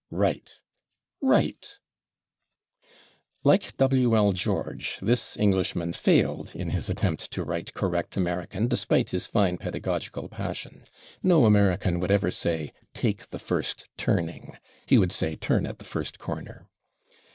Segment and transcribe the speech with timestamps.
[0.11, 0.51] /Right./
[1.21, 1.75] /Right!/
[3.43, 4.15] Like W.
[4.17, 4.33] L.
[4.33, 10.27] George, this Englishman failed in his attempt to write correct American despite his fine pedagogical
[10.27, 10.85] passion.
[11.21, 15.85] No American would ever say "take the first turning"; he would say "turn at the
[15.85, 16.65] first corner."